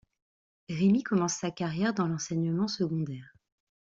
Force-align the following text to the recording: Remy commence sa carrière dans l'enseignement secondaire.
Remy 0.67 1.03
commence 1.03 1.35
sa 1.35 1.51
carrière 1.51 1.93
dans 1.93 2.07
l'enseignement 2.07 2.67
secondaire. 2.67 3.35